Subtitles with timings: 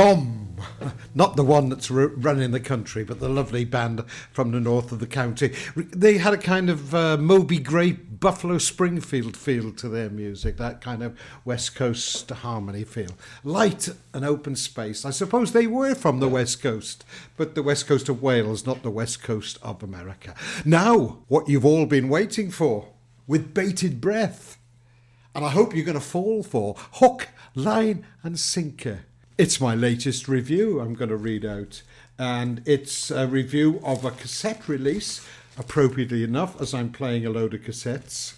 [0.00, 0.56] Dom.
[1.14, 4.02] Not the one that's running the country, but the lovely band
[4.32, 5.54] from the north of the county.
[5.76, 10.80] They had a kind of uh, Moby Grape, Buffalo Springfield feel to their music, that
[10.80, 13.10] kind of West Coast harmony feel.
[13.44, 15.04] Light and open space.
[15.04, 17.04] I suppose they were from the West Coast,
[17.36, 20.34] but the West Coast of Wales, not the West Coast of America.
[20.64, 22.88] Now, what you've all been waiting for,
[23.26, 24.56] with bated breath.
[25.34, 29.04] And I hope you're going to fall for hook, line, and sinker.
[29.40, 31.80] It's my latest review I'm going to read out,
[32.18, 37.54] and it's a review of a cassette release, appropriately enough, as I'm playing a load
[37.54, 38.34] of cassettes,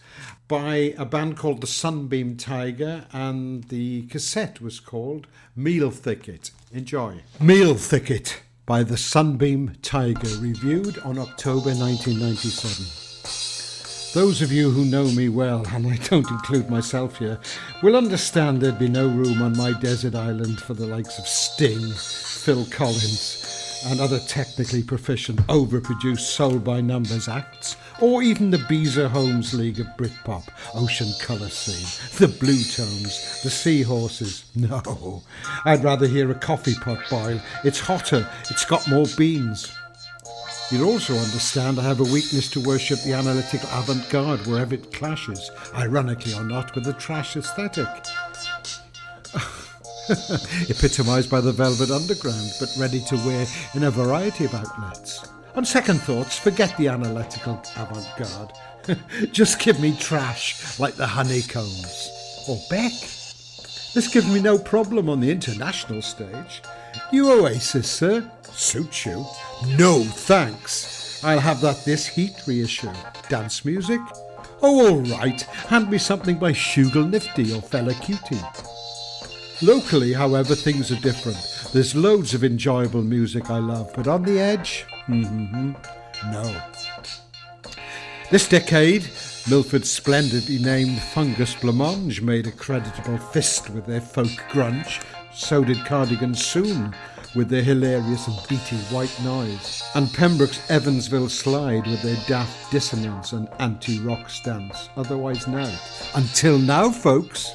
[0.47, 5.27] by a band called the Sunbeam Tiger, and the cassette was called
[5.57, 6.53] Meal Thicket.
[6.73, 7.23] Enjoy.
[7.41, 13.02] Meal Thicket by the Sunbeam Tiger, reviewed on October 1997.
[14.15, 17.41] Those of you who know me well, and I don't include myself here,
[17.83, 21.91] will understand there'd be no room on my desert island for the likes of Sting,
[21.93, 29.09] Phil Collins, and other technically proficient, overproduced soul by numbers acts, or even the Beazer
[29.09, 34.45] Homes League of Britpop, Ocean Colour Scene, the Bluetones, the Seahorses.
[34.55, 35.23] No,
[35.65, 37.41] I'd rather hear a coffee pot boil.
[37.65, 39.73] It's hotter, it's got more beans.
[40.73, 44.91] You'll also understand I have a weakness to worship the analytical avant garde wherever it
[44.91, 47.87] clashes, ironically or not, with the trash aesthetic.
[50.71, 55.29] Epitomised by the Velvet Underground, but ready to wear in a variety of outlets.
[55.57, 58.99] On second thoughts, forget the analytical avant garde.
[59.31, 62.09] Just give me trash like the honeycombs.
[62.49, 62.93] Or Beck.
[63.93, 66.63] This gives me no problem on the international stage.
[67.13, 68.31] You Oasis, sir.
[68.55, 69.25] Suits you.
[69.79, 71.23] No, thanks.
[71.25, 72.93] I'll have that this heat reissue.
[73.29, 74.01] Dance music?
[74.63, 75.41] Oh, all right.
[75.43, 78.41] Hand me something by Shugal Nifty or Fela Kuti.
[79.63, 81.39] Locally, however, things are different.
[81.73, 84.85] There's loads of enjoyable music I love, but on the edge?
[85.07, 85.73] Mm-hmm.
[86.31, 86.63] No.
[88.31, 89.09] This decade,
[89.51, 95.03] Milford's splendidly named Fungus Blancmange made a creditable fist with their folk grunge.
[95.35, 96.95] So did Cardigan Soon,
[97.35, 103.33] with their hilarious and beaty white noise, and Pembroke's Evansville Slide with their daft dissonance
[103.33, 105.75] and anti-rock stance, otherwise now.
[106.15, 107.51] Until now, folks,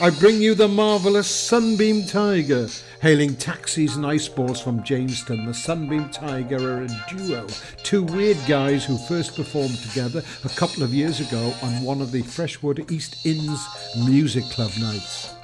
[0.00, 2.68] I bring you the marvellous Sunbeam Tiger.
[3.00, 7.46] Hailing taxis and ice balls from Jameston, the Sunbeam Tiger are a duo,
[7.82, 12.10] two weird guys who first performed together a couple of years ago on one of
[12.10, 13.64] the Freshwater East Inn's
[14.06, 15.35] music club nights.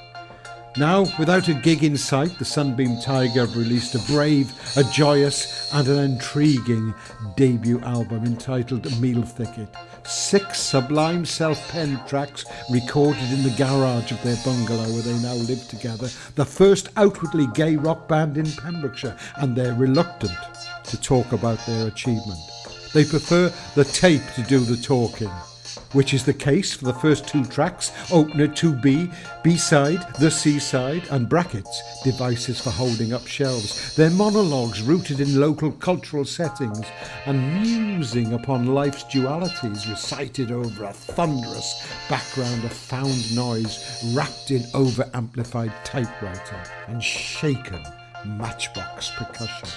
[0.75, 5.71] Now, without a gig in sight, the Sunbeam Tiger have released a brave, a joyous,
[5.71, 6.95] and an intriguing
[7.37, 9.67] debut album entitled Meal Thicket.
[10.03, 15.35] Six sublime self penned tracks recorded in the garage of their bungalow where they now
[15.35, 20.37] live together, the first outwardly gay rock band in Pembrokeshire, and they're reluctant
[20.85, 22.39] to talk about their achievement.
[22.95, 25.31] They prefer the tape to do the talking
[25.93, 29.13] which is the case for the first two tracks opener 2B,
[29.43, 33.95] B side, The Seaside, and brackets, devices for holding up shelves.
[33.95, 36.85] Their monologues rooted in local cultural settings
[37.25, 44.63] and musing upon life's dualities recited over a thunderous background of found noise wrapped in
[44.73, 47.83] over amplified typewriter and shaken
[48.25, 49.69] matchbox percussion.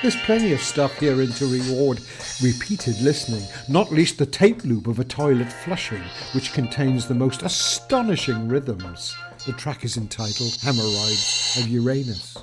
[0.00, 2.00] There's plenty of stuff here in to reward
[2.40, 6.04] repeated listening, not least the tape loop of a toilet flushing,
[6.34, 9.16] which contains the most astonishing rhythms.
[9.44, 12.38] The track is entitled Hemorrhoids of Uranus.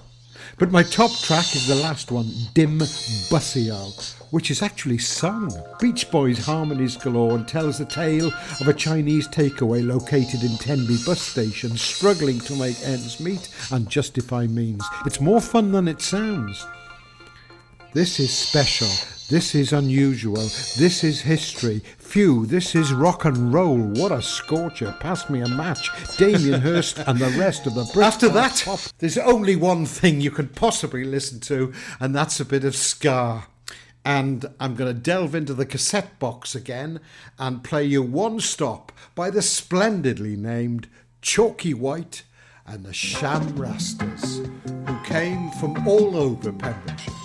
[0.59, 5.49] But my top track is the last one, Dim Bussio, which is actually sung.
[5.79, 10.97] Beach Boys harmonies galore and tells the tale of a Chinese takeaway located in Tenby
[11.05, 14.85] bus station struggling to make ends meet and justify means.
[15.05, 16.65] It's more fun than it sounds.
[17.95, 18.89] This is special.
[19.29, 20.49] This is unusual.
[20.77, 21.79] This is history.
[21.97, 23.77] Phew, this is rock and roll.
[23.77, 24.93] What a scorcher.
[24.99, 25.89] Pass me a match.
[26.17, 28.81] Damien Hirst and the rest of the Brit After that, pop.
[28.97, 33.47] there's only one thing you can possibly listen to, and that's a bit of Ska.
[34.03, 36.99] And I'm going to delve into the cassette box again
[37.39, 40.89] and play you One Stop by the splendidly named
[41.21, 42.23] Chalky White
[42.67, 44.45] and the Sham Rastas,
[44.85, 47.24] who came from all over Pembrokeshire.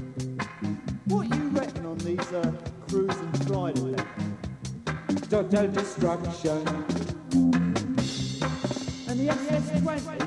[5.43, 6.67] total destruction.
[9.07, 10.17] And the SS-20,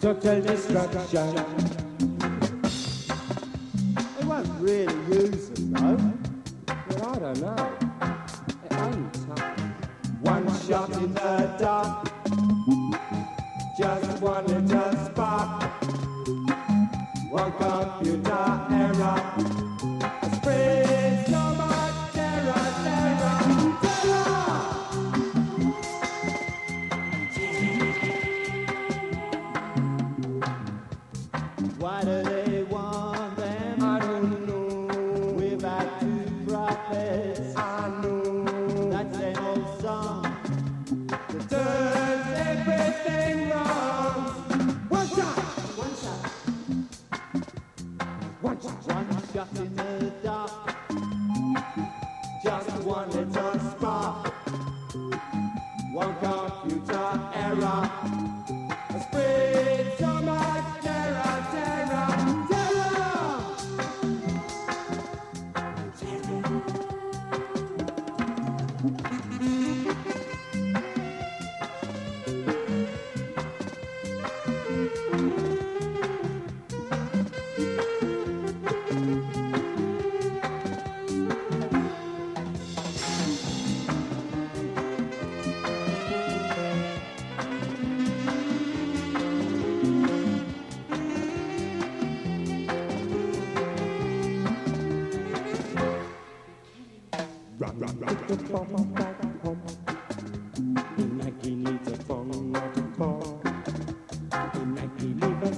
[0.00, 1.34] total destruction.
[4.18, 5.98] They won't really use them though.
[6.66, 7.72] But I don't know.
[8.64, 9.56] It ain't tough.
[10.22, 11.55] One shot in the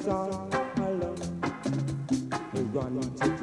[0.09, 0.49] all
[0.79, 1.41] alone.
[2.55, 3.38] We run to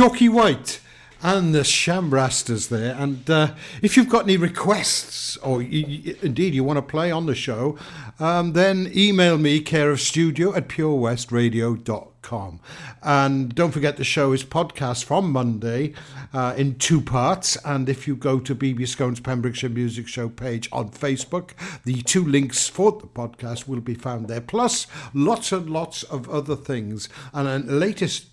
[0.00, 0.80] Chalky White
[1.22, 2.96] and the Sham Rastas there.
[2.98, 3.52] And uh,
[3.82, 7.34] if you've got any requests, or y y indeed you want to play on the
[7.34, 7.76] show,
[8.18, 12.60] um, then email me care of studio at purewestradio.com.
[13.02, 15.92] And don't forget the show is podcast from Monday
[16.32, 17.58] uh, in two parts.
[17.66, 21.50] And if you go to BB Skone's Pembrokeshire Music Show page on Facebook,
[21.84, 24.40] the two links for the podcast will be found there.
[24.40, 27.10] Plus, lots and lots of other things.
[27.34, 28.29] And a latest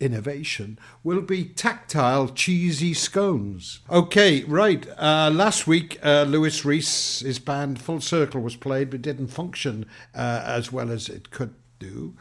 [0.00, 3.80] innovation will be tactile cheesy scones.
[3.90, 4.86] Okay, right.
[4.98, 9.86] Uh, last week, uh, Lewis Reese, his band Full Circle was played, but didn't function
[10.14, 12.14] uh, as well as it could do.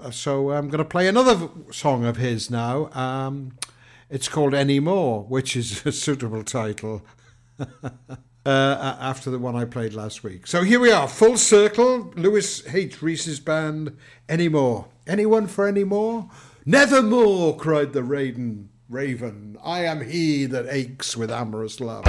[0.00, 2.90] Uh, So I'm going to play another song of his now.
[2.92, 3.56] Um,
[4.10, 7.02] it's called Any More, which is a suitable title.
[8.44, 10.48] Uh, after the one I played last week.
[10.48, 12.12] So here we are, full circle.
[12.16, 13.00] Lewis H.
[13.00, 13.96] Reese's band.
[14.28, 14.88] Any more?
[15.06, 16.28] Anyone for any more?
[16.64, 18.68] Nevermore, cried the raven.
[18.88, 22.04] Raven, I am he that aches with amorous love.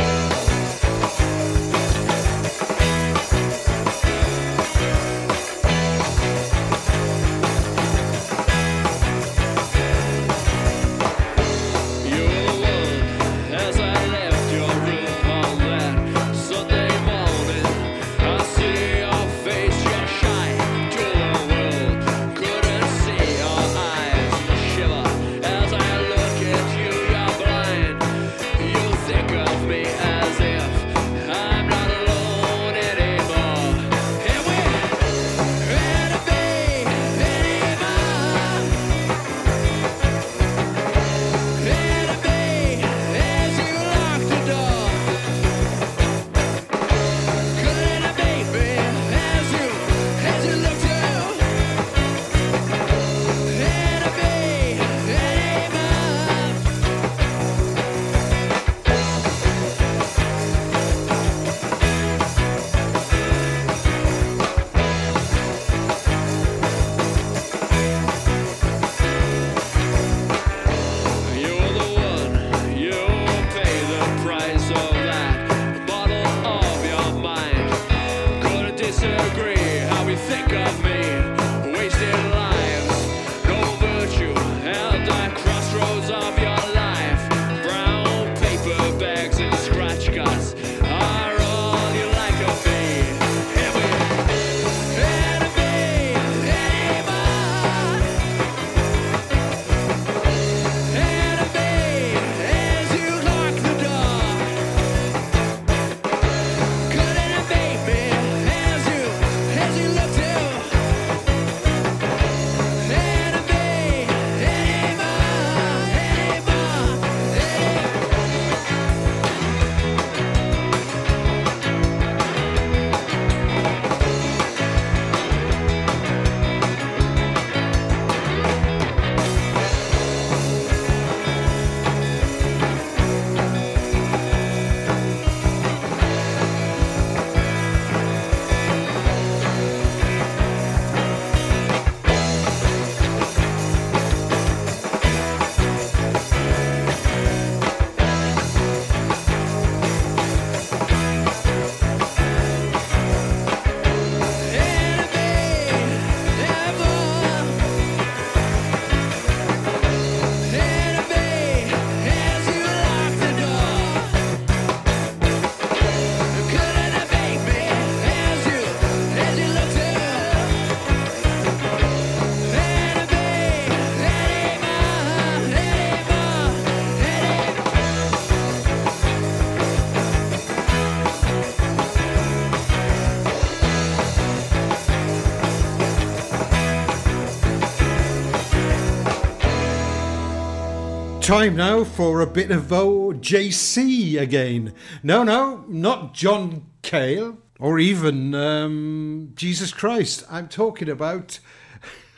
[191.24, 194.74] Time now for a bit of OJC again.
[195.02, 200.26] No, no, not John Cale or even um, Jesus Christ.
[200.30, 201.40] I'm talking about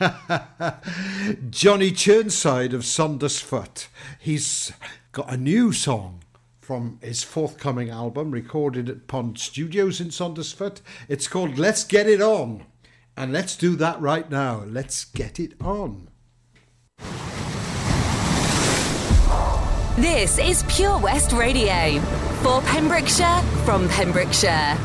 [0.00, 3.86] Johnny Churnside of Saundersfoot.
[4.18, 4.72] He's
[5.12, 6.24] got a new song
[6.60, 10.80] from his forthcoming album recorded at Pond Studios in Saundersfoot.
[11.08, 12.66] It's called Let's Get It On.
[13.16, 14.64] And let's do that right now.
[14.66, 16.08] Let's get it on.
[19.98, 21.98] This is Pure West Radio
[22.42, 24.76] for Pembrokeshire from Pembrokeshire.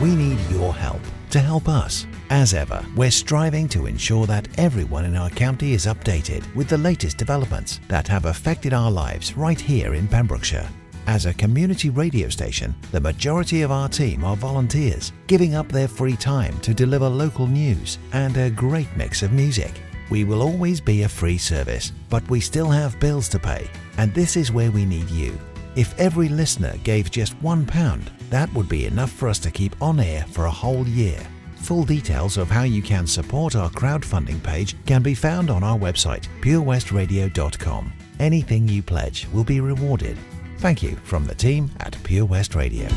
[0.00, 2.06] We need your help to help us.
[2.30, 6.78] As ever, we're striving to ensure that everyone in our county is updated with the
[6.78, 10.68] latest developments that have affected our lives right here in Pembrokeshire.
[11.08, 15.88] As a community radio station, the majority of our team are volunteers, giving up their
[15.88, 19.72] free time to deliver local news and a great mix of music.
[20.10, 23.68] We will always be a free service, but we still have bills to pay,
[23.98, 25.38] and this is where we need you.
[25.76, 29.98] If every listener gave just £1, that would be enough for us to keep on
[29.98, 31.20] air for a whole year.
[31.56, 35.78] Full details of how you can support our crowdfunding page can be found on our
[35.78, 37.92] website, purewestradio.com.
[38.20, 40.16] Anything you pledge will be rewarded.
[40.58, 42.88] Thank you from the team at Pure West Radio.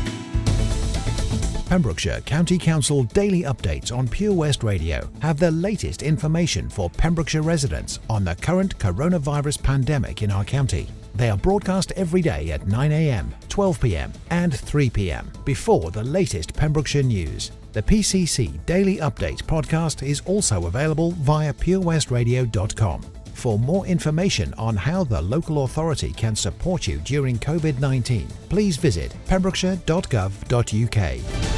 [1.68, 7.42] Pembrokeshire County Council daily updates on Pure West Radio have the latest information for Pembrokeshire
[7.42, 10.88] residents on the current coronavirus pandemic in our county.
[11.14, 17.50] They are broadcast every day at 9am, 12pm, and 3pm before the latest Pembrokeshire news.
[17.74, 23.02] The PCC Daily Update podcast is also available via purewestradio.com.
[23.34, 28.78] For more information on how the local authority can support you during COVID 19, please
[28.78, 31.57] visit pembrokeshire.gov.uk.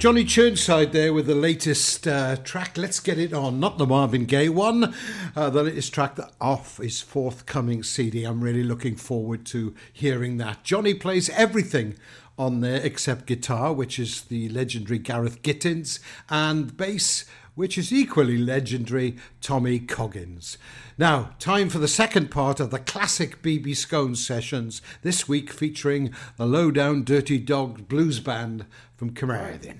[0.00, 2.78] Johnny Churnside there with the latest uh, track.
[2.78, 3.60] Let's get it on.
[3.60, 4.94] Not the Marvin Gaye one,
[5.36, 8.24] uh, the latest track that off his forthcoming CD.
[8.24, 10.64] I'm really looking forward to hearing that.
[10.64, 11.96] Johnny plays everything
[12.38, 15.98] on there except guitar, which is the legendary Gareth Gittins,
[16.30, 17.26] and bass,
[17.60, 20.56] which is equally legendary Tommy Coggins.
[20.96, 26.14] Now, time for the second part of the classic BB Skone sessions, this week featuring
[26.38, 28.64] the Low Down Dirty Dog Blues Band
[28.96, 29.76] from Camaradin.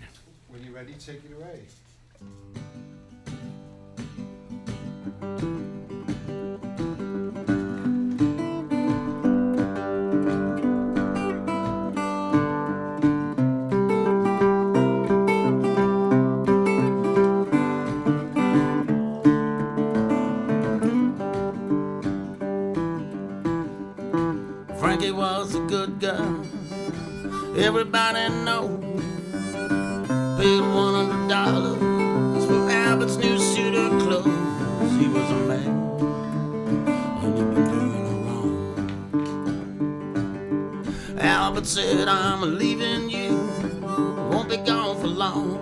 [0.49, 1.33] When you're ready, take it
[5.33, 5.60] away.
[25.11, 26.19] Billy was a good guy.
[27.57, 28.79] Everybody knows.
[30.39, 34.93] Paid one hundred dollars for Albert's new suit of clothes.
[35.01, 35.69] He was a man,
[37.23, 38.55] and he'd been doing it wrong.
[41.19, 43.51] Albert said, "I'm leaving you.
[44.31, 45.60] Won't be gone for long."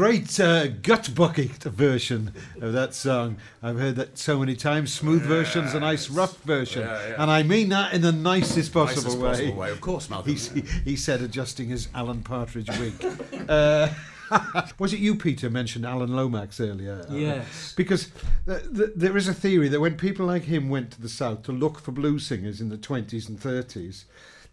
[0.00, 2.32] Great uh, gut bucket version
[2.62, 3.36] of that song.
[3.62, 4.94] I've heard that so many times.
[4.94, 7.22] Smooth versions, a nice rough version, Yeah, yeah.
[7.22, 9.28] and I mean that in the nicest possible Nicest way.
[9.28, 10.34] possible way, of course, Malcolm.
[10.34, 12.94] He, he said, adjusting his Alan Partridge wig.
[13.50, 13.90] uh,
[14.78, 17.04] was it you, Peter, mentioned Alan Lomax earlier?
[17.10, 17.74] Yes.
[17.76, 18.10] Because
[18.46, 21.42] th- th- there is a theory that when people like him went to the South
[21.42, 24.04] to look for blues singers in the 20s and 30s,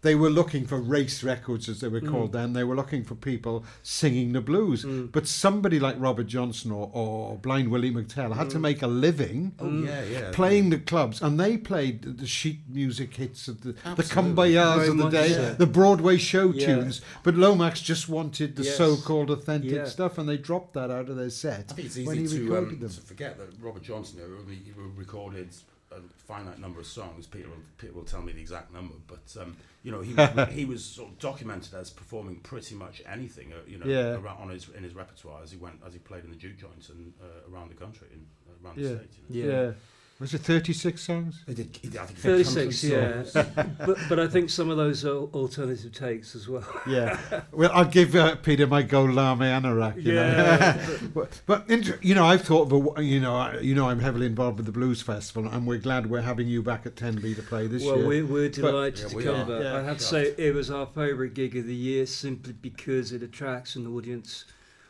[0.02, 2.10] they were looking for race records, as they were mm.
[2.10, 2.52] called then.
[2.52, 4.84] They were looking for people singing the blues.
[4.84, 5.10] Mm.
[5.10, 8.62] But somebody like Robert Johnson or, or Blind Willie McTell had to mm.
[8.62, 10.30] make a living Oh, yeah, yeah.
[10.32, 14.32] playing the clubs, and they played the sheet music hits of the, the Absolutely.
[14.34, 15.54] cumbayas of the day, so.
[15.54, 16.66] the Broadway show Yeah.
[16.66, 17.00] tunes.
[17.22, 18.76] But Lomax just wanted the Yes.
[18.76, 19.84] so-called authentic Yeah.
[19.86, 22.46] stuff, and they dropped that out of their set I think it's when he easy
[22.46, 22.88] to, um, them.
[22.88, 24.62] to forget that Robert Johnson only
[24.96, 25.48] recorded
[25.90, 27.26] a finite number of songs.
[27.26, 30.14] Peter will, Peter will tell me the exact number, but um, you know he
[30.54, 33.52] he was sort of documented as performing pretty much anything.
[33.52, 34.16] Uh, you know, Yeah.
[34.16, 36.58] around, on his in his repertoire as he went as he played in the juke
[36.58, 38.88] joints and uh, around the country and uh, around Yeah.
[38.90, 39.10] the state.
[39.30, 39.48] You know.
[39.48, 39.62] Yeah.
[39.62, 39.72] Yeah.
[40.20, 41.44] Was it 36 songs?
[41.46, 43.44] He did, I think he did country 36, yeah.
[43.86, 46.66] but, but I think some of those are alternative takes as well.
[46.88, 47.20] Yeah.
[47.52, 50.02] well, I'll give uh, Peter my gold lame anorak.
[50.02, 50.76] You Yeah.
[50.76, 51.08] know.
[51.14, 54.00] but but inter- you know, I've thought of a, you know I- you know I'm
[54.00, 57.36] heavily involved with the Blues Festival, and we're glad we're having you back at Tenby
[57.36, 58.06] to play this well, year.
[58.08, 59.62] we're, we're delighted Yeah, to we come back.
[59.62, 59.76] Yeah.
[59.76, 63.22] I have to say it was our favourite gig of the year simply because it
[63.22, 64.46] attracts an audience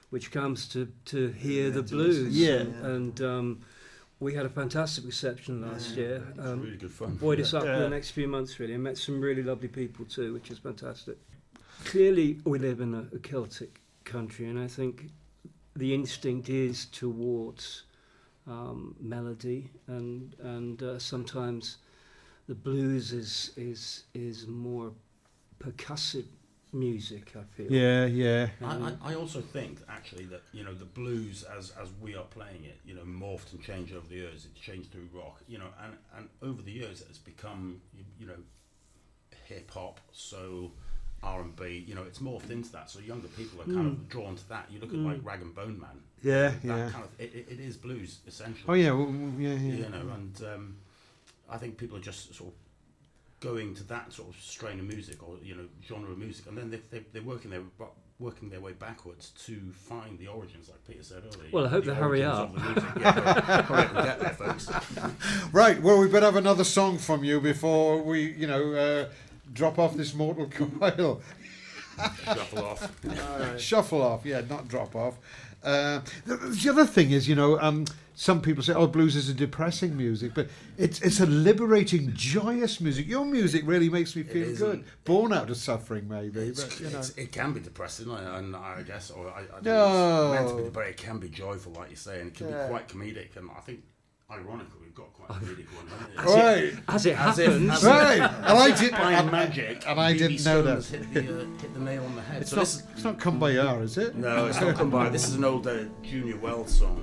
[0.09, 2.35] which comes to, to hear the blues.
[2.35, 2.61] Yeah.
[2.61, 3.61] And, and, um,
[4.21, 6.23] we had a fantastic reception last year.
[6.31, 7.17] It's Um, really good fun.
[7.17, 7.79] buoyed us up for Yeah.
[7.81, 11.17] the next few months really and met some really lovely people too which is fantastic
[11.85, 15.11] clearly we live in a, a celtic country and i think
[15.77, 17.85] the instinct is towards
[18.49, 21.77] um, melody and and uh, sometimes
[22.49, 24.93] the blues is is is more
[25.61, 26.25] percussive
[26.73, 27.71] music i feel.
[27.71, 28.49] Yeah, yeah.
[28.63, 28.97] I, I, mm.
[29.03, 32.79] I also think actually that you know the blues as as we are playing it
[32.85, 34.47] you know morphed and changed over the years.
[34.51, 38.27] It's changed through rock you know and and over the years it's become you, you
[38.27, 38.37] know
[39.47, 40.73] hip hop soul
[41.23, 42.91] R&B you know it's morphed into that.
[42.91, 44.05] So younger people are kind of hmm.
[44.09, 44.67] drawn to that.
[44.71, 45.07] You look at hmm.
[45.07, 46.03] like Rag and Bone Man.
[46.23, 46.91] Yeah, that yeah.
[46.91, 48.65] kind of it, it, it is blues essentially.
[48.69, 49.75] Oh yeah, well, yeah, yeah.
[49.75, 50.77] you know and um,
[51.49, 52.55] I think people are just sort of
[53.41, 56.59] going to that sort of strain of music or you know genre of music and
[56.59, 57.63] then they, they, they're working their
[58.19, 61.85] working their way backwards to find the origins like Peter said earlier Well, I hope
[61.85, 62.53] the they hurry up.
[62.53, 62.61] the
[63.01, 64.69] yeah, hurry up and get there folks
[65.53, 65.81] Right.
[65.81, 69.09] Well, we better have another song from you before we, you know, uh,
[69.53, 70.47] drop off this mortal
[70.81, 71.21] coil.
[72.25, 72.91] Shuffle off.
[73.61, 75.15] Shuffle off, yeah, not drop off.
[75.63, 77.85] Uh, the, the other thing is, you know, um,
[78.21, 82.81] some people say, "Oh, blues is a depressing music," but it's it's a liberating, joyous
[82.81, 83.07] music.
[83.07, 84.85] Your music really makes me feel good.
[85.05, 87.03] Born out of suffering, maybe, but you know.
[87.17, 90.33] it can be depressing, I- and I guess, or I, I No.
[90.33, 92.49] it's meant to be, but it can be joyful, like you say, and it can
[92.49, 92.65] Yeah.
[92.65, 93.37] be quite comedic.
[93.37, 93.85] And I think,
[94.29, 95.87] ironically, we've got quite a comedic one.
[95.87, 96.19] haven't we?
[96.19, 96.83] As it- Right.
[96.89, 100.13] as it As if- happens, as Right, and I did by and, magic, and I
[100.19, 100.85] didn't know that.
[100.85, 102.43] Hit the, uh, hit the nail on the head.
[102.43, 104.17] It's so not, this, it's not come by R, is it?
[104.17, 105.09] no, it's not come by.
[105.09, 107.01] This is an old uh, Junior Wells song.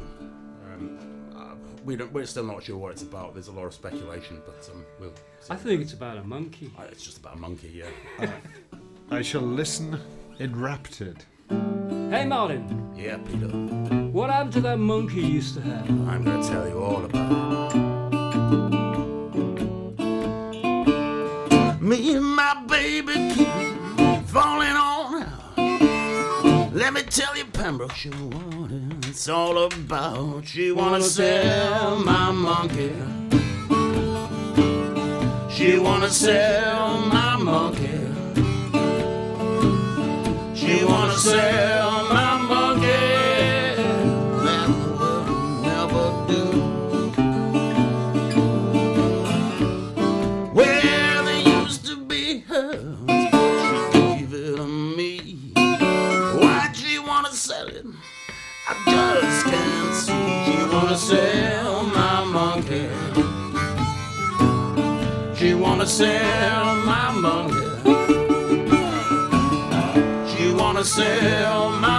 [1.86, 3.34] Uh, we don't, we're still not sure what it's about.
[3.34, 5.14] There's a lot of speculation, but um, we'll.
[5.42, 5.54] See.
[5.54, 6.72] I think it's about a monkey.
[6.78, 7.84] Uh, it's just about a monkey,
[8.20, 8.32] yeah.
[9.12, 10.00] I shall listen
[10.40, 11.24] enraptured.
[11.50, 13.48] Hey Martin, yeah, Peter.
[14.12, 15.90] what happened to that monkey you used to have?
[16.10, 17.82] I'm going to tell you all about it.
[21.82, 23.48] Me and my baby keep
[24.28, 24.95] falling on out.
[26.86, 28.70] Let me tell you, Pembrokeshire, what
[29.10, 30.46] it's all about.
[30.46, 32.94] She wanna sell my monkey.
[35.50, 37.90] She wanna sell my monkey.
[40.54, 43.25] She wanna sell my monkey.
[60.76, 62.90] Wanna sell my monkey.
[65.38, 67.70] She wanna sell my monkey.
[70.32, 71.95] She wanna sell my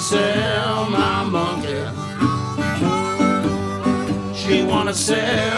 [0.00, 1.84] sell my monkey.
[4.34, 5.49] She wanna sell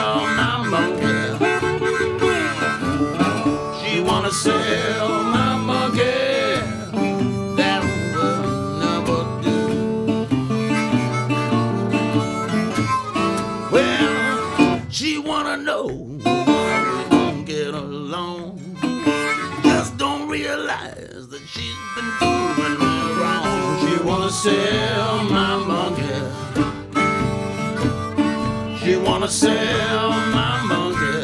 [24.42, 26.18] sell my monkey.
[28.80, 31.20] She wanna sell my monkey.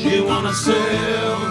[0.00, 1.45] She wanna sell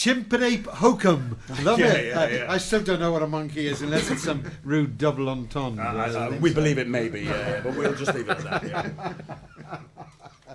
[0.00, 1.36] Chimpanape hokum.
[1.62, 2.06] Love Yeah, it.
[2.06, 2.52] yeah, I, yeah.
[2.52, 5.84] I still don't know what a monkey is unless it's some rude double entendre.
[5.84, 5.90] Uh,
[6.32, 6.54] uh, we so.
[6.54, 8.64] believe it may be, yeah, but we'll just leave it at that.
[8.66, 9.12] Yeah.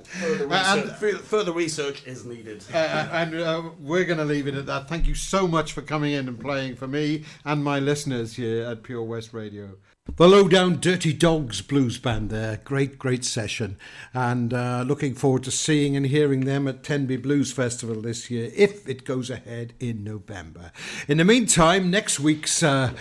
[0.05, 2.63] Further, research, fur- further research is needed.
[2.73, 2.77] Uh,
[3.11, 4.87] and uh, we're going to leave it at that.
[4.87, 8.63] Thank you so much for coming in and playing for me and my listeners here
[8.65, 9.77] at Pure West Radio.
[10.13, 12.61] The Low Down Dirty Dogs Blues Band there.
[12.63, 13.75] Great, great session.
[14.13, 18.49] And uh, looking forward to seeing and hearing them at Tenby Blues Festival this year,
[18.55, 20.71] if it goes ahead in November.
[21.09, 22.93] In the meantime, next week's uh,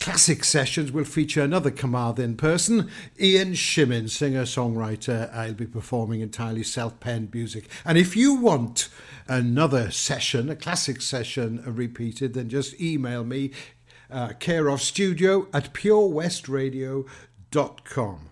[0.00, 2.88] classic sessions will feature another Carmarthen person,
[3.20, 5.30] Ian Shimmin, singer songwriter.
[5.34, 7.68] I'll be performing entirely self penned music.
[7.84, 8.88] And if you want
[9.28, 13.50] another session, a classic session repeated, then just email me,
[14.12, 18.28] uh, care of studio at purewestradio.com.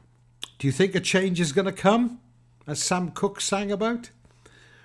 [0.59, 2.21] Do you think a change is going to come,
[2.67, 4.11] as Sam Cooke sang about?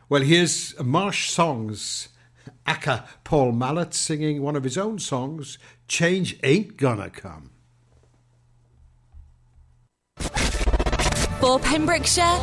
[0.07, 2.07] Well, here's Marsh Songs.
[2.67, 7.51] Aka Paul Mallet singing one of his own songs, Change Ain't Gonna Come.
[11.39, 12.39] For Pembrokeshire,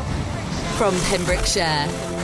[0.77, 2.22] from Pembrokeshire.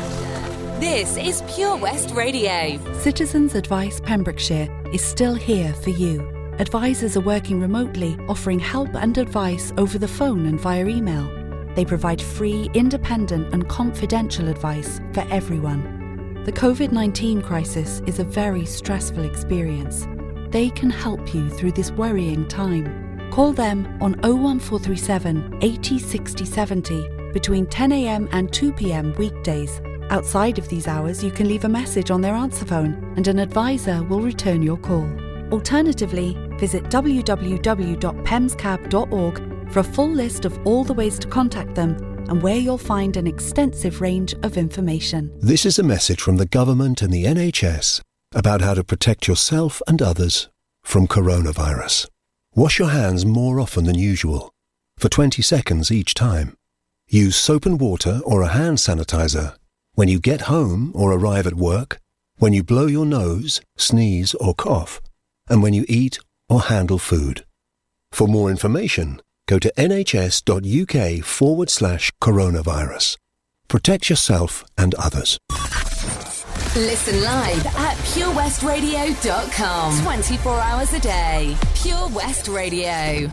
[0.81, 2.79] This is Pure West Radio.
[3.01, 6.21] Citizens Advice Pembrokeshire is still here for you.
[6.61, 11.29] Advisors are working remotely, offering help and advice over the phone and via email.
[11.75, 16.45] They provide free, independent, and confidential advice for everyone.
[16.45, 20.07] The COVID 19 crisis is a very stressful experience.
[20.51, 23.31] They can help you through this worrying time.
[23.33, 29.81] Call them on 01437 80 60 70 between 10am and 2pm weekdays.
[30.11, 33.39] Outside of these hours, you can leave a message on their answer phone and an
[33.39, 35.07] advisor will return your call.
[35.53, 41.95] Alternatively, visit www.pemscab.org for a full list of all the ways to contact them
[42.31, 45.31] and where you'll find an extensive range of information.
[45.41, 48.01] This is a message from the government and the NHS
[48.35, 50.49] about how to protect yourself and others
[50.83, 52.07] from coronavirus.
[52.55, 54.51] Wash your hands more often than usual,
[54.97, 56.55] for 20 seconds each time.
[57.09, 59.55] Use soap and water or a hand sanitizer
[59.99, 61.99] when you get home or arrive at work,
[62.37, 65.01] when you blow your nose, sneeze or cough,
[65.51, 67.45] and when you eat or handle food.
[68.13, 73.17] For more information, go to nhs.uk forward slash coronavirus.
[73.67, 75.37] Protect yourself and others.
[76.77, 80.01] Listen live at purewestradio.com.
[80.01, 81.57] 24 hours a day.
[81.75, 83.33] Pure West Radio.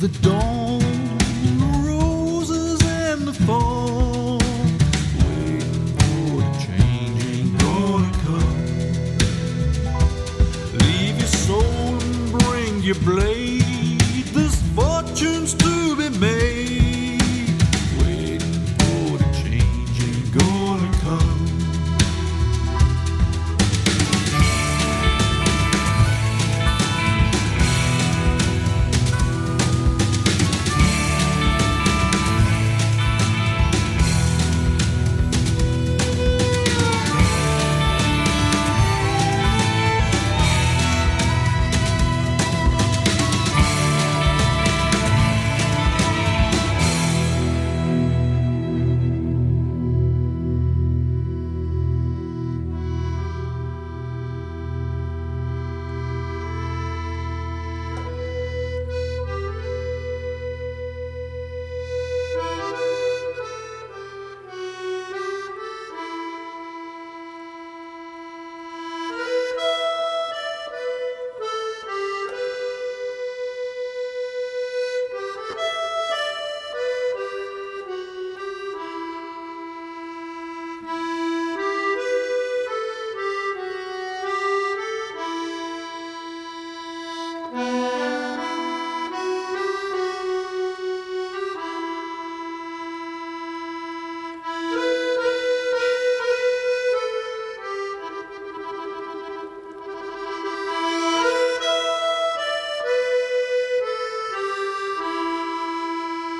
[0.00, 0.78] The dawn,
[1.58, 4.38] the roses and the fall.
[5.24, 8.58] Waiting for the change ain't gonna come.
[10.78, 13.65] Leave your soul and bring your blade.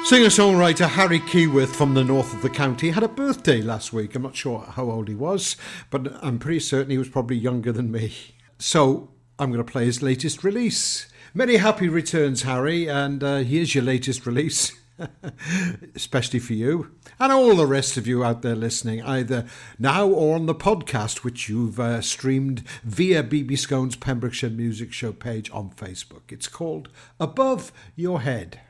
[0.07, 4.15] Singer-songwriter Harry Keyworth from the north of the county had a birthday last week.
[4.15, 5.57] I'm not sure how old he was,
[5.91, 8.15] but I'm pretty certain he was probably younger than me.
[8.57, 11.09] So I'm going to play his latest release.
[11.35, 14.71] Many happy returns, Harry, and uh, here's your latest release.
[15.97, 19.45] Especially for you and all the rest of you out there listening, either
[19.77, 25.13] now or on the podcast, which you've uh, streamed via BB Skone's Pembrokeshire Music Show
[25.13, 26.31] page on Facebook.
[26.31, 26.89] It's called
[27.19, 28.61] Above Your Head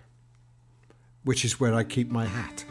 [1.26, 2.64] which is where I keep my hat.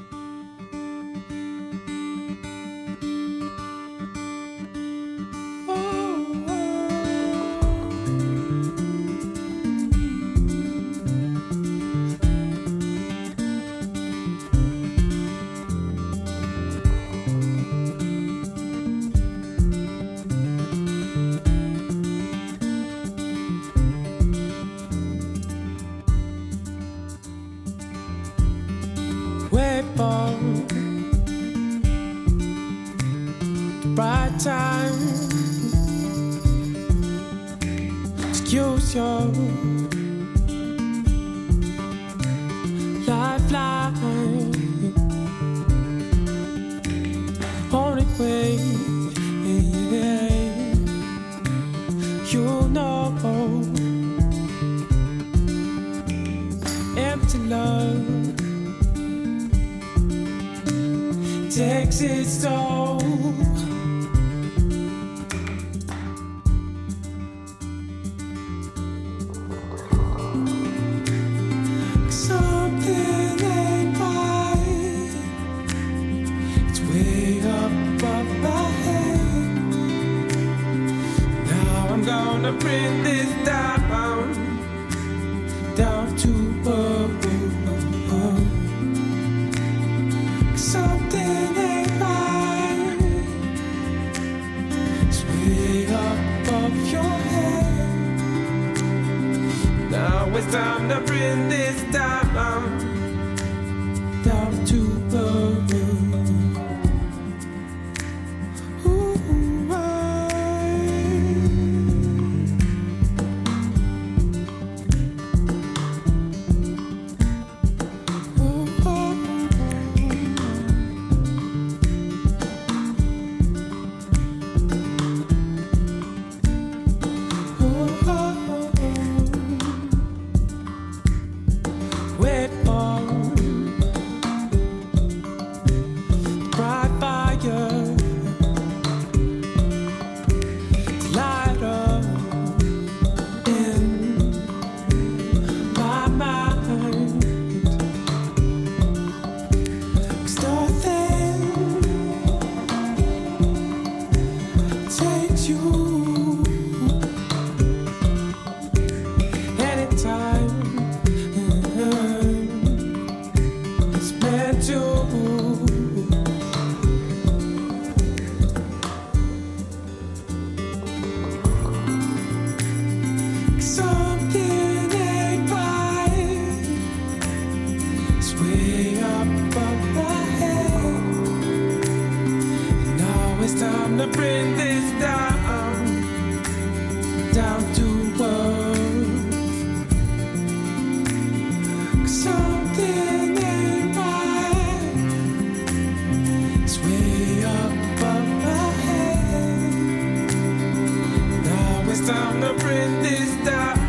[202.06, 203.85] Time to bring this down,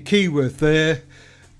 [0.00, 1.02] Keyworth there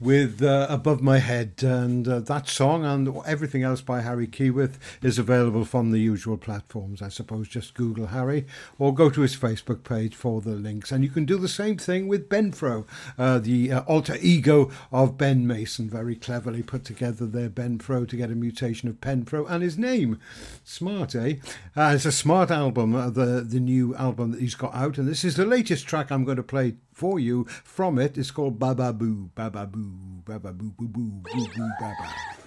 [0.00, 1.62] with uh, Above My Head.
[1.62, 6.38] And uh, that song and everything else by Harry Keyworth is available from the usual
[6.38, 7.02] platforms.
[7.02, 8.46] I suppose just Google Harry
[8.78, 10.90] or go to his Facebook page for the links.
[10.90, 12.86] And you can do the same thing with Benfro,
[13.18, 15.90] uh, the uh, alter ego of Ben Mason.
[15.90, 20.18] Very cleverly put together there, Benfro, to get a mutation of Penfro and his name.
[20.64, 21.34] Smart, eh?
[21.76, 24.96] Uh, it's a smart album, uh, the, the new album that he's got out.
[24.96, 28.18] And this is the latest track I'm going to play for you from it.
[28.18, 31.70] It's called Baba Boo, Baba Boo, Baba Boo, Boo, Boo, Boo, Boo.
[31.80, 32.39] Baba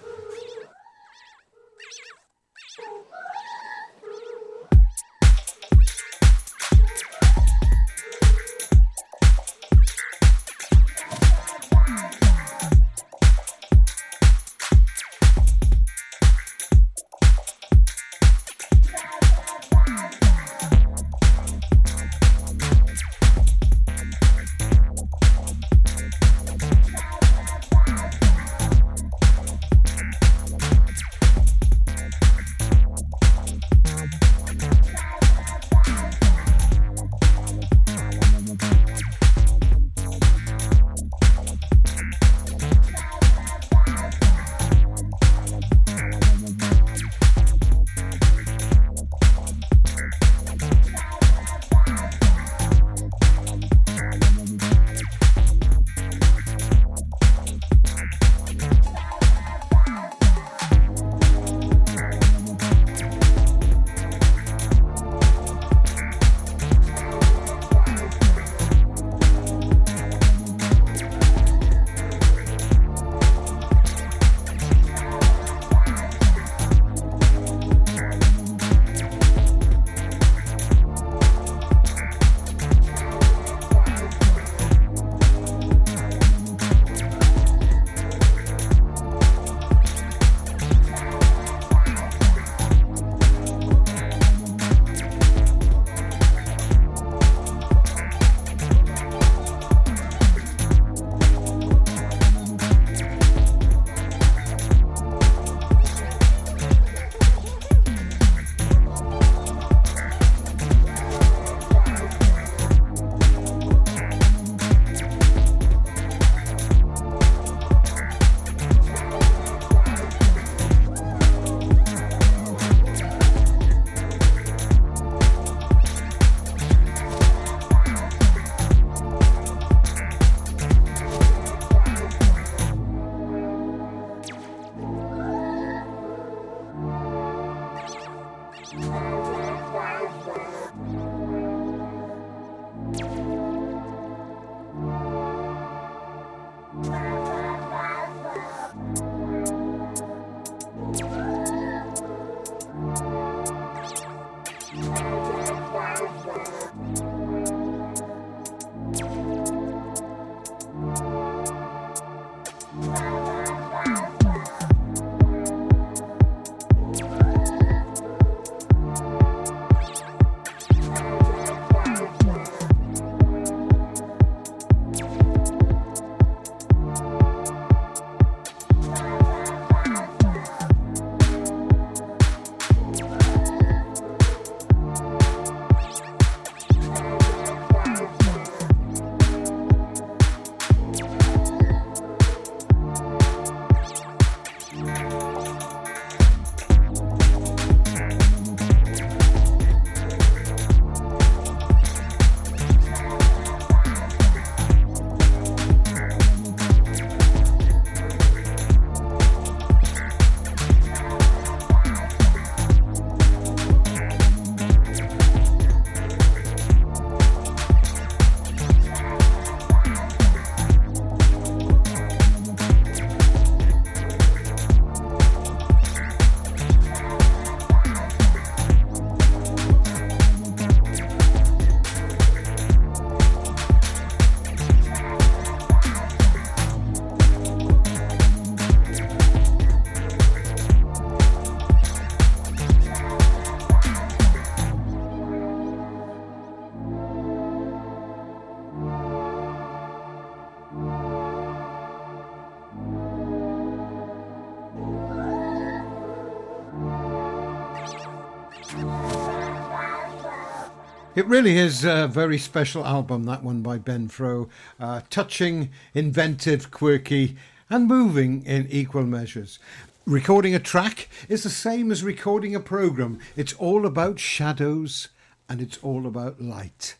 [261.16, 264.50] It really is a very special album, that one by Benfro.
[264.80, 267.38] Uh, touching, inventive, quirky,
[267.70, 269.60] and moving in equal measures.
[270.08, 273.20] Recording a track is the same as recording a program.
[273.36, 275.10] It's all about shadows
[275.48, 276.96] and it's all about light.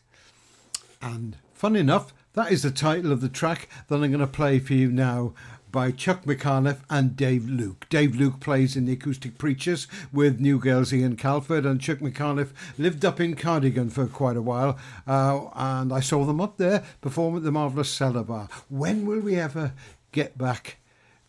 [1.02, 4.60] And fun enough, that is the title of the track that I'm going to play
[4.60, 5.34] for you now
[5.74, 7.86] by Chuck McAuliffe and Dave Luke.
[7.90, 12.52] Dave Luke plays in the Acoustic Preachers with New Girls Ian Calford, and Chuck McAuliffe
[12.78, 16.84] lived up in Cardigan for quite a while, uh, and I saw them up there
[17.00, 18.48] perform at the Marvellous Cellar Bar.
[18.68, 19.72] When will we ever
[20.12, 20.76] get back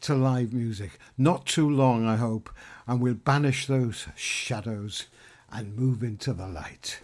[0.02, 1.00] to live music?
[1.18, 2.52] Not too long, I hope,
[2.86, 5.08] and we'll banish those shadows
[5.52, 7.00] and move into the light.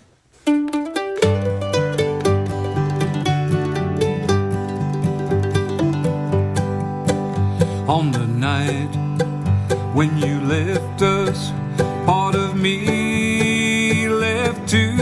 [7.91, 8.93] On the night
[9.93, 11.51] when you left us.
[12.05, 14.95] Part of me left too,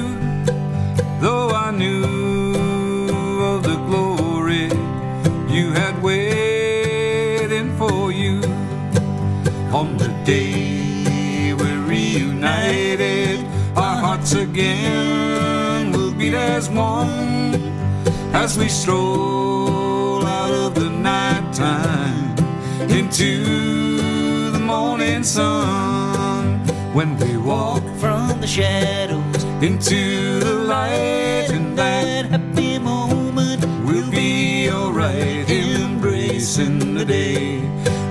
[1.22, 3.08] though I knew
[3.52, 4.70] of the glory
[5.56, 8.42] you had waiting for you.
[9.72, 13.40] On the day we're reunited,
[13.76, 17.54] our hearts again will beat as one
[18.34, 22.09] as we stroll out of the night time
[22.88, 26.60] into the morning sun.
[26.94, 34.70] When we walk from the shadows into the light and that happy moment we'll be
[34.70, 37.62] alright embracing the day.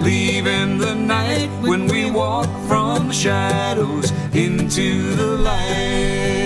[0.00, 6.37] Leaving the night when we walk from the shadows into the light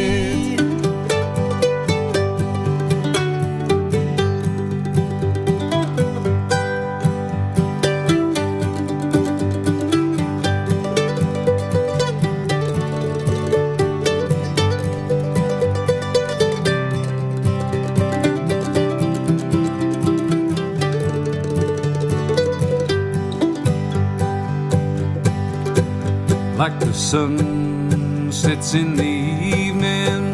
[27.12, 30.24] sun sets in the evening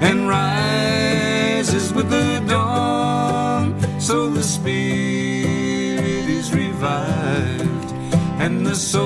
[0.00, 3.74] and rises with the dawn.
[4.00, 7.90] So the spirit is revived
[8.38, 9.05] and the soul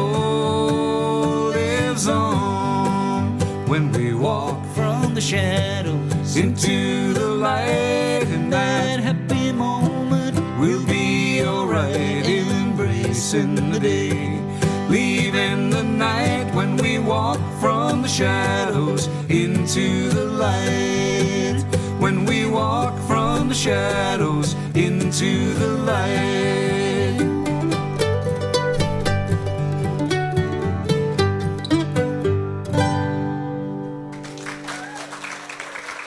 [23.61, 26.80] shadows into the light.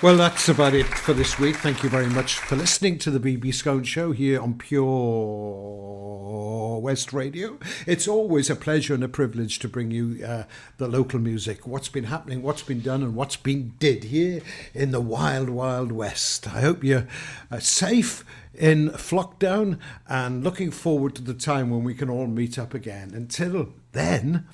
[0.01, 1.57] Well, that's about it for this week.
[1.57, 4.83] Thank you very much for listening to the BB Skone Show here on Pure
[6.93, 7.57] West Radio.
[7.87, 10.43] It's always a pleasure and a privilege to bring you uh,
[10.77, 14.43] the local music, what's been happening, what's been done, and what's been did here
[14.75, 16.45] in the wild, wild West.
[16.45, 17.07] I hope you're
[17.49, 18.23] uh, safe
[18.53, 23.09] in Flockdown and looking forward to the time when we can all meet up again.
[23.15, 24.45] Until then,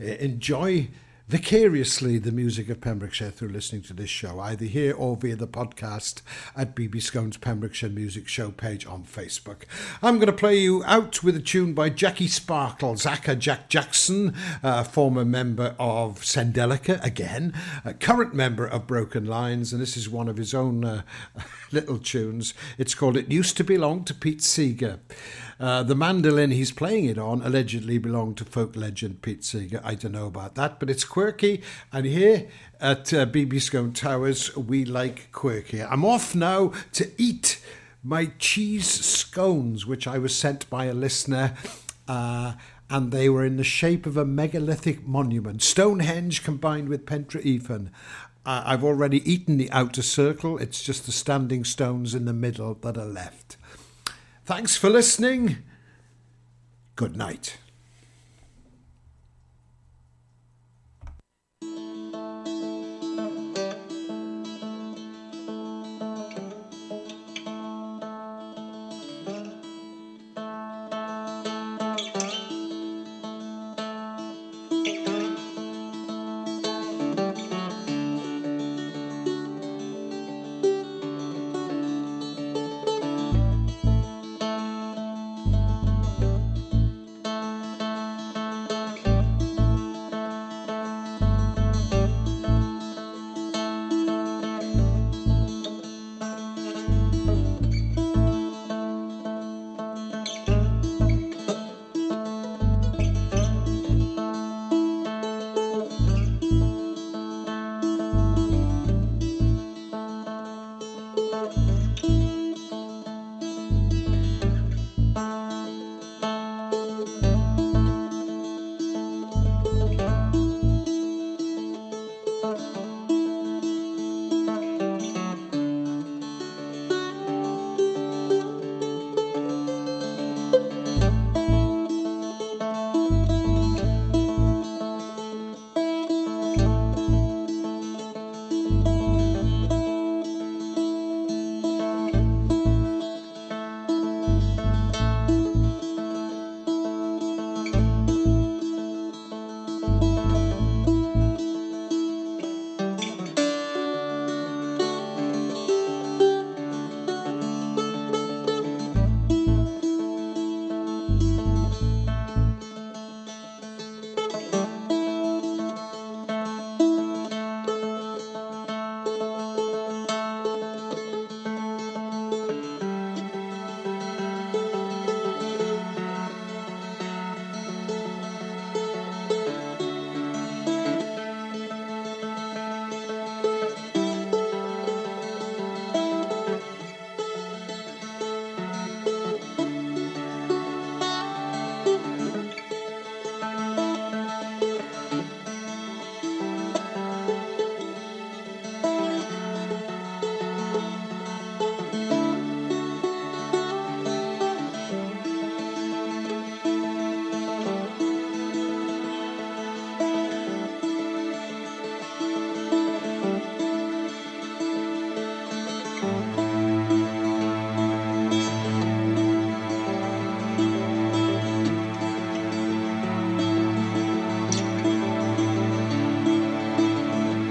[0.00, 0.88] uh, enjoy
[1.32, 5.48] vicariously the music of Pembrokeshire through listening to this show, either here or via the
[5.48, 6.20] podcast
[6.54, 9.62] at BB Skone's Pembrokeshire Music Show page on Facebook.
[10.02, 14.34] I'm going to play you out with a tune by Jackie Sparkle, Zaka Jack Jackson,
[14.62, 20.10] uh, former member of Sendelica, again, a current member of Broken Lines, and this is
[20.10, 21.00] one of his own uh,
[21.72, 22.52] little tunes.
[22.76, 25.00] It's called It Used to Belong to Pete Seeger.
[25.62, 29.80] Uh, the mandolin he's playing it on allegedly belonged to folk legend Pete Seeger.
[29.84, 31.62] I don't know about that, but it's quirky.
[31.92, 32.48] And here
[32.80, 35.80] at uh, BB Skone Towers, we like quirky.
[35.80, 37.64] I'm off now to eat
[38.02, 41.54] my cheese scones, which I was sent by a listener.
[42.08, 42.54] Uh,
[42.90, 47.90] and they were in the shape of a megalithic monument, Stonehenge combined with Pentre Ifan.
[48.44, 52.74] Uh, I've already eaten the outer circle, it's just the standing stones in the middle
[52.74, 53.56] that are left.
[54.44, 55.58] Thanks for listening.
[56.96, 57.58] Good night.